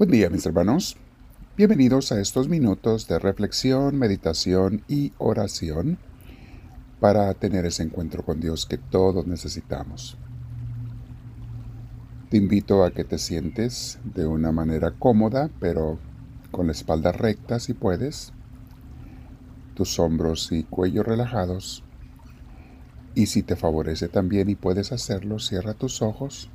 [0.00, 0.96] Buen día mis hermanos.
[1.58, 5.98] Bienvenidos a estos minutos de reflexión, meditación y oración
[7.00, 10.16] para tener ese encuentro con Dios que todos necesitamos.
[12.30, 15.98] Te invito a que te sientes de una manera cómoda, pero
[16.50, 18.32] con la espalda recta si puedes,
[19.74, 21.84] tus hombros y cuello relajados.
[23.14, 26.48] Y si te favorece también y puedes hacerlo, cierra tus ojos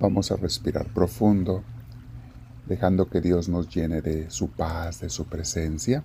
[0.00, 1.62] Vamos a respirar profundo,
[2.66, 6.04] dejando que Dios nos llene de su paz, de su presencia.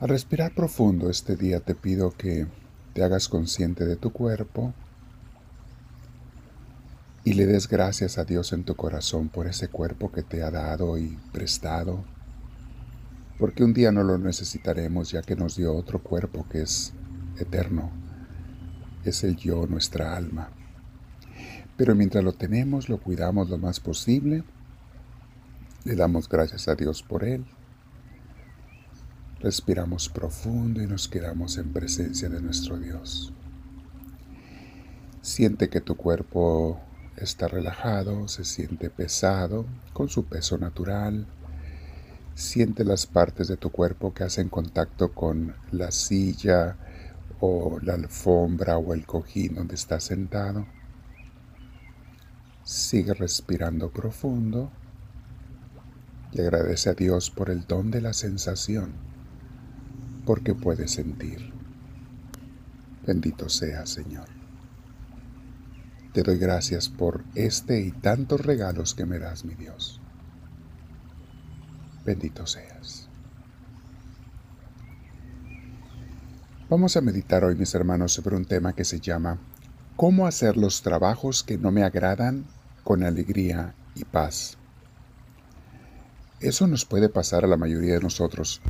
[0.00, 2.48] Al respirar profundo este día te pido que
[2.92, 4.74] te hagas consciente de tu cuerpo
[7.22, 10.50] y le des gracias a Dios en tu corazón por ese cuerpo que te ha
[10.50, 12.02] dado y prestado,
[13.38, 16.94] porque un día no lo necesitaremos ya que nos dio otro cuerpo que es
[17.38, 17.92] eterno,
[19.04, 20.57] es el yo, nuestra alma.
[21.78, 24.42] Pero mientras lo tenemos, lo cuidamos lo más posible.
[25.84, 27.46] Le damos gracias a Dios por él.
[29.38, 33.32] Respiramos profundo y nos quedamos en presencia de nuestro Dios.
[35.22, 36.80] Siente que tu cuerpo
[37.16, 41.28] está relajado, se siente pesado, con su peso natural.
[42.34, 46.76] Siente las partes de tu cuerpo que hacen contacto con la silla
[47.38, 50.66] o la alfombra o el cojín donde estás sentado.
[52.68, 54.70] Sigue respirando profundo
[56.32, 58.92] y agradece a Dios por el don de la sensación,
[60.26, 61.50] porque puedes sentir.
[63.06, 64.28] Bendito sea, Señor.
[66.12, 70.02] Te doy gracias por este y tantos regalos que me das, mi Dios.
[72.04, 73.08] Bendito seas.
[76.68, 79.38] Vamos a meditar hoy, mis hermanos, sobre un tema que se llama
[79.96, 82.44] ¿Cómo hacer los trabajos que no me agradan
[82.88, 84.56] con alegría y paz.
[86.40, 88.62] Eso nos puede pasar a la mayoría de nosotros.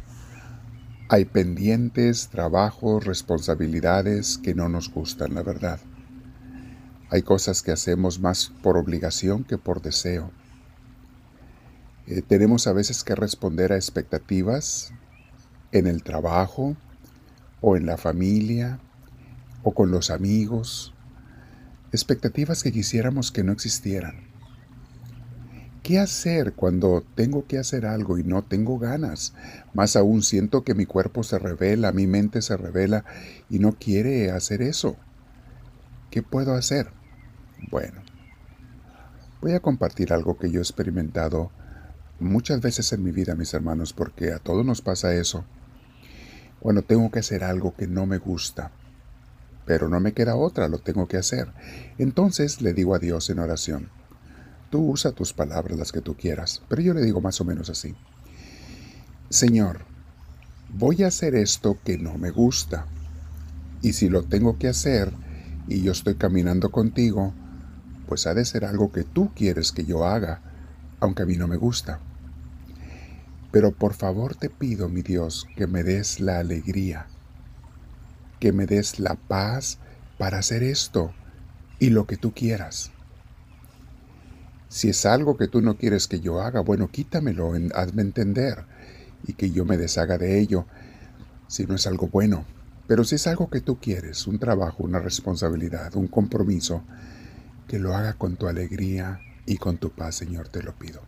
[1.09, 5.79] Hay pendientes, trabajos, responsabilidades que no nos gustan, la verdad.
[7.11, 10.33] Hay cosas que hacemos más por obligación que por deseo.
[12.09, 14.93] Eh, tenemos a veces que responder a expectativas
[15.71, 16.77] en el trabajo
[17.61, 18.81] o en la familia
[19.63, 20.93] o con los amigos
[21.93, 24.29] expectativas que quisiéramos que no existieran.
[25.83, 29.33] ¿Qué hacer cuando tengo que hacer algo y no tengo ganas?
[29.73, 33.05] Más aún siento que mi cuerpo se revela, mi mente se revela
[33.49, 34.97] y no quiere hacer eso.
[36.11, 36.91] ¿Qué puedo hacer?
[37.71, 38.03] Bueno,
[39.41, 41.51] voy a compartir algo que yo he experimentado
[42.21, 45.45] muchas veces en mi vida, mis hermanos, porque a todos nos pasa eso.
[46.61, 48.73] Cuando tengo que hacer algo que no me gusta,
[49.69, 51.53] pero no me queda otra, lo tengo que hacer.
[51.99, 53.91] Entonces le digo a Dios en oración,
[54.71, 57.69] tú usa tus palabras las que tú quieras, pero yo le digo más o menos
[57.69, 57.95] así,
[59.29, 59.81] Señor,
[60.73, 62.87] voy a hacer esto que no me gusta,
[63.83, 65.13] y si lo tengo que hacer
[65.69, 67.35] y yo estoy caminando contigo,
[68.09, 70.41] pues ha de ser algo que tú quieres que yo haga,
[70.99, 72.01] aunque a mí no me gusta.
[73.53, 77.07] Pero por favor te pido, mi Dios, que me des la alegría
[78.39, 79.79] que me des la paz
[80.19, 81.13] para hacer esto
[81.79, 82.91] y lo que tú quieras.
[84.69, 88.65] Si es algo que tú no quieres que yo haga, bueno, quítamelo, hazme entender
[89.27, 90.67] y que yo me deshaga de ello,
[91.47, 92.45] si no es algo bueno.
[92.87, 96.83] Pero si es algo que tú quieres, un trabajo, una responsabilidad, un compromiso,
[97.67, 101.03] que lo haga con tu alegría y con tu paz, Señor, te lo pido.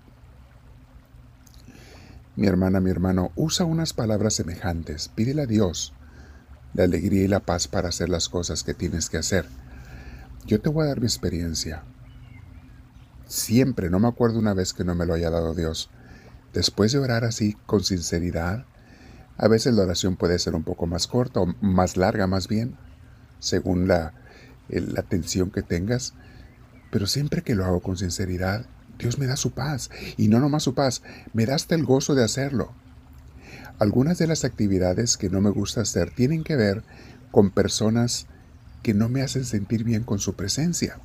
[2.36, 5.94] Mi hermana, mi hermano, usa unas palabras semejantes, pídele a Dios
[6.74, 9.46] la alegría y la paz para hacer las cosas que tienes que hacer.
[10.46, 11.84] Yo te voy a dar mi experiencia.
[13.26, 15.90] Siempre, no me acuerdo una vez que no me lo haya dado Dios.
[16.52, 18.66] Después de orar así con sinceridad,
[19.36, 22.76] a veces la oración puede ser un poco más corta o más larga más bien,
[23.38, 24.14] según la,
[24.68, 26.14] la tensión que tengas,
[26.90, 28.66] pero siempre que lo hago con sinceridad,
[28.98, 31.02] Dios me da su paz, y no nomás su paz,
[31.32, 32.72] me da hasta el gozo de hacerlo.
[33.80, 36.82] Algunas de las actividades que no me gusta hacer tienen que ver
[37.30, 38.26] con personas
[38.82, 40.98] que no me hacen sentir bien con su presencia.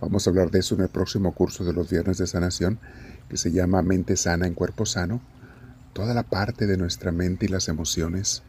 [0.00, 2.78] Vamos a hablar de eso en el próximo curso de los viernes de sanación
[3.28, 5.20] que se llama Mente sana en cuerpo sano.
[5.92, 8.44] Toda la parte de nuestra mente y las emociones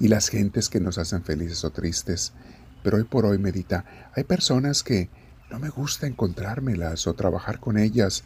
[0.00, 2.32] y las gentes que nos hacen felices o tristes.
[2.82, 5.08] Pero hoy por hoy medita, hay personas que
[5.52, 8.24] no me gusta encontrármelas o trabajar con ellas,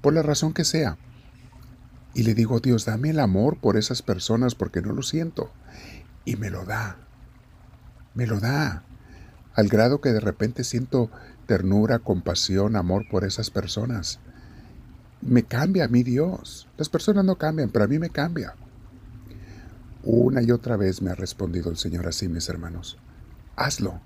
[0.00, 0.98] por la razón que sea.
[2.14, 5.50] Y le digo, Dios, dame el amor por esas personas porque no lo siento.
[6.24, 6.96] Y me lo da.
[8.14, 8.84] Me lo da.
[9.54, 11.10] al grado que de repente siento
[11.46, 14.18] ternura, compasión, amor por esas personas.
[15.20, 16.68] Me cambia a mí Dios.
[16.76, 18.54] Las personas no cambian, pero a mí me cambia.
[20.02, 22.98] Una y otra vez me ha respondido el Señor así, mis hermanos.
[23.56, 24.00] Hazlo.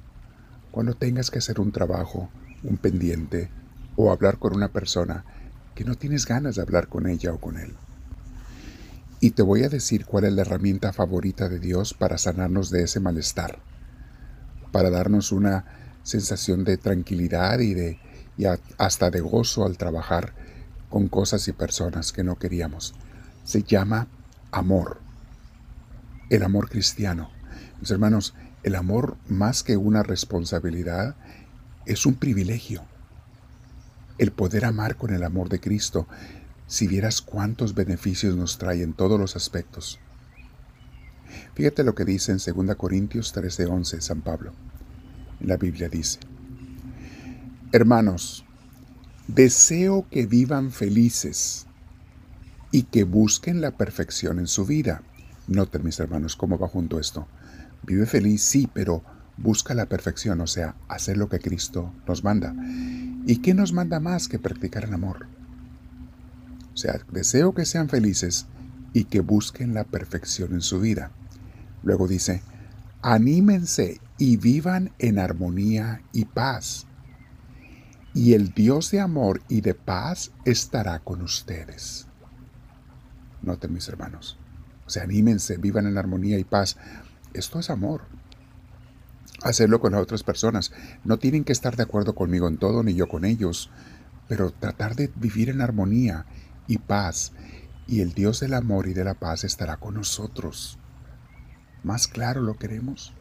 [0.70, 2.30] Cuando tengas que hacer un trabajo,
[2.62, 3.50] un pendiente
[3.96, 5.24] o hablar con una persona
[5.74, 7.74] que no tienes ganas de hablar con ella o con él.
[9.20, 12.82] Y te voy a decir cuál es la herramienta favorita de Dios para sanarnos de
[12.84, 13.58] ese malestar,
[14.70, 15.64] para darnos una
[16.04, 17.98] sensación de tranquilidad y de
[18.78, 20.32] hasta de gozo al trabajar
[20.88, 22.94] con cosas y personas que no queríamos.
[23.44, 24.06] Se llama
[24.52, 25.00] amor.
[26.30, 27.30] El amor cristiano.
[27.80, 31.16] Mis hermanos, el amor más que una responsabilidad
[31.86, 32.82] es un privilegio.
[34.18, 36.06] El poder amar con el amor de Cristo
[36.68, 39.98] si vieras cuántos beneficios nos trae en todos los aspectos.
[41.54, 44.52] Fíjate lo que dice en 2 Corintios 13:11 San Pablo.
[45.40, 46.20] La Biblia dice,
[47.72, 48.44] Hermanos,
[49.26, 51.66] deseo que vivan felices
[52.70, 55.02] y que busquen la perfección en su vida.
[55.46, 57.26] Noten mis hermanos cómo va junto esto.
[57.82, 59.02] Vive feliz, sí, pero
[59.38, 62.54] busca la perfección, o sea, hacer lo que Cristo nos manda.
[63.26, 65.37] ¿Y qué nos manda más que practicar el amor?
[66.78, 68.46] Sea, deseo que sean felices
[68.92, 71.10] y que busquen la perfección en su vida.
[71.82, 72.40] Luego dice,
[73.02, 76.86] anímense y vivan en armonía y paz.
[78.14, 82.06] Y el Dios de amor y de paz estará con ustedes.
[83.42, 84.38] Noten mis hermanos.
[84.86, 86.76] O sea, anímense, vivan en armonía y paz.
[87.34, 88.02] Esto es amor.
[89.42, 90.70] Hacerlo con las otras personas.
[91.02, 93.68] No tienen que estar de acuerdo conmigo en todo ni yo con ellos,
[94.28, 96.24] pero tratar de vivir en armonía
[96.68, 97.32] y paz,
[97.88, 100.78] y el Dios del amor y de la paz estará con nosotros.
[101.82, 103.14] ¿Más claro lo queremos?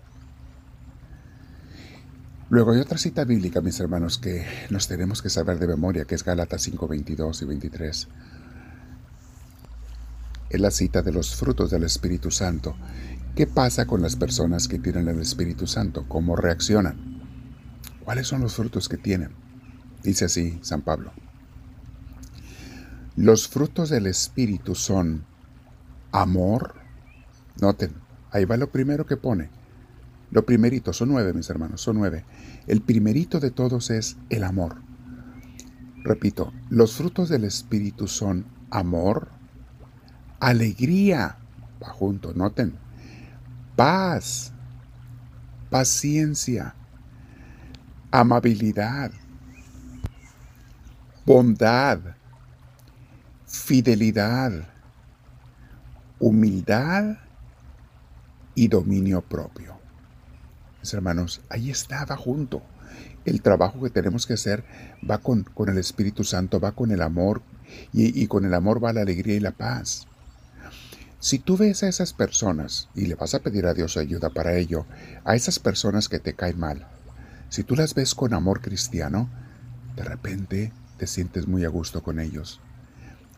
[2.50, 6.16] Luego hay otra cita bíblica, mis hermanos, que nos tenemos que saber de memoria, que
[6.16, 8.08] es Gálatas 5, 22 y 23.
[10.50, 12.76] Es la cita de los frutos del Espíritu Santo.
[13.36, 16.06] ¿Qué pasa con las personas que tienen el Espíritu Santo?
[16.08, 17.22] ¿Cómo reaccionan?
[18.04, 19.32] ¿Cuáles son los frutos que tienen?
[20.02, 21.12] Dice así San Pablo.
[23.18, 25.26] Los frutos del Espíritu son
[26.12, 26.76] amor.
[27.60, 27.92] Noten,
[28.30, 29.50] ahí va lo primero que pone.
[30.30, 32.26] Lo primerito, son nueve, mis hermanos, son nueve.
[32.68, 34.76] El primerito de todos es el amor.
[36.04, 39.30] Repito, los frutos del Espíritu son amor,
[40.40, 41.38] alegría,
[41.82, 42.76] va junto, noten,
[43.76, 44.54] paz,
[45.72, 46.76] paciencia,
[48.12, 49.12] amabilidad,
[51.26, 52.17] bondad,
[53.48, 54.52] fidelidad,
[56.20, 57.18] humildad
[58.54, 59.78] y dominio propio.
[60.82, 62.62] Mis hermanos, ahí está, va junto.
[63.26, 64.64] El trabajo que tenemos que hacer
[65.10, 67.42] va con, con el Espíritu Santo, va con el amor
[67.94, 70.08] y, y con el amor va la alegría y la paz.
[71.20, 74.56] Si tú ves a esas personas y le vas a pedir a Dios ayuda para
[74.56, 74.86] ello,
[75.26, 76.88] a esas personas que te caen mal,
[77.50, 79.30] si tú las ves con amor cristiano,
[79.96, 82.62] de repente te sientes muy a gusto con ellos.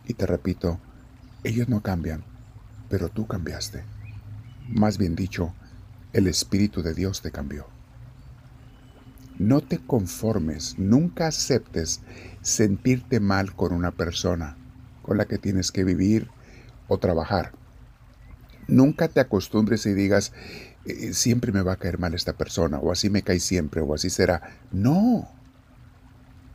[0.09, 0.79] Y te repito,
[1.44, 2.23] ellos no cambian,
[2.89, 3.83] pero tú cambiaste.
[4.68, 5.54] Más bien dicho,
[6.13, 7.68] el Espíritu de Dios te cambió.
[9.37, 12.01] No te conformes, nunca aceptes
[12.42, 14.57] sentirte mal con una persona
[15.04, 16.28] con la que tienes que vivir
[16.87, 17.51] o trabajar.
[18.68, 20.33] Nunca te acostumbres y digas,
[20.85, 23.94] eh, siempre me va a caer mal esta persona, o así me cae siempre, o
[23.94, 24.57] así será.
[24.71, 25.30] No.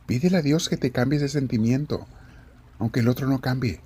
[0.07, 2.05] Pídele a Dios que te cambie ese sentimiento
[2.79, 3.81] aunque el otro no cambie.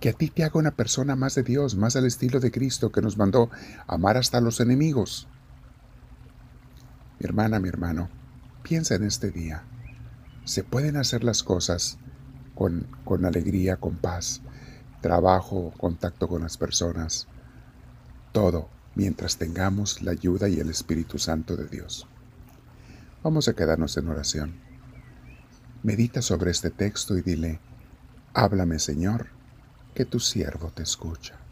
[0.00, 2.92] Que a ti te haga una persona más de Dios, más al estilo de Cristo
[2.92, 3.50] que nos mandó
[3.86, 5.26] amar hasta los enemigos.
[7.18, 8.08] Mi hermana, mi hermano,
[8.62, 9.62] piensa en este día.
[10.44, 11.98] Se pueden hacer las cosas
[12.54, 14.42] con, con alegría, con paz,
[15.00, 17.28] trabajo, contacto con las personas,
[18.32, 22.06] todo mientras tengamos la ayuda y el Espíritu Santo de Dios.
[23.22, 24.54] Vamos a quedarnos en oración.
[25.82, 27.60] Medita sobre este texto y dile,
[28.36, 29.28] Háblame, Señor,
[29.94, 31.43] que tu siervo te escucha.